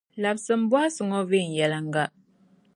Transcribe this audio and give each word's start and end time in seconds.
Labisimi 0.21 0.65
bɔhisi 0.71 1.01
ŋɔ 1.09 1.19
viɛnyɛliŋa. 1.29 2.03